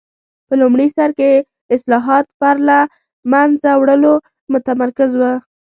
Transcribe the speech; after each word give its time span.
په 0.47 0.53
لومړي 0.61 0.87
سر 0.97 1.09
کې 1.19 1.31
اصلاحات 1.75 2.25
پر 2.41 2.55
له 2.67 2.77
منځه 3.31 3.69
وړلو 3.77 4.13
متمرکز 4.51 5.11
و. 5.19 5.21